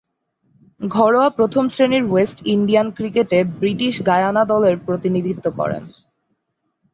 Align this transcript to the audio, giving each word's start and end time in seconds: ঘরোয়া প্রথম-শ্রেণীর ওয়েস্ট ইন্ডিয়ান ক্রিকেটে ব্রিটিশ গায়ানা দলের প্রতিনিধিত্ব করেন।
ঘরোয়া 0.81 1.29
প্রথম-শ্রেণীর 1.29 2.03
ওয়েস্ট 2.03 2.37
ইন্ডিয়ান 2.47 2.87
ক্রিকেটে 2.91 3.39
ব্রিটিশ 3.59 3.93
গায়ানা 4.05 4.43
দলের 4.45 4.75
প্রতিনিধিত্ব 4.77 5.45
করেন। 5.51 5.83